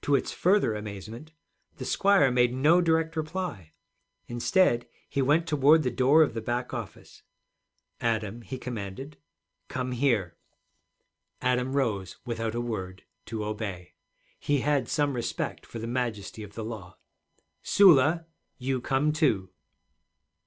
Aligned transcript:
To 0.00 0.14
its 0.14 0.32
further 0.32 0.74
amazement, 0.74 1.32
the 1.76 1.84
squire 1.84 2.30
made 2.30 2.54
no 2.54 2.80
direct 2.80 3.16
reply. 3.16 3.72
Instead 4.26 4.88
he 5.10 5.20
went 5.20 5.46
toward 5.46 5.82
the 5.82 5.90
door 5.90 6.22
of 6.22 6.32
the 6.32 6.40
back 6.40 6.72
office. 6.72 7.22
'Adam,' 8.00 8.40
he 8.40 8.56
commanded, 8.56 9.18
'come 9.68 9.92
here.' 9.92 10.38
Adam 11.42 11.74
rose 11.76 12.16
without 12.24 12.54
a 12.54 12.62
word, 12.62 13.04
to 13.26 13.44
obey. 13.44 13.92
He 14.38 14.60
had 14.60 14.88
some 14.88 15.12
respect 15.12 15.66
for 15.66 15.78
the 15.78 15.86
majesty 15.86 16.42
of 16.42 16.54
the 16.54 16.64
law. 16.64 16.96
'Sula, 17.62 18.24
you 18.56 18.80
come, 18.80 19.12
too.' 19.12 19.50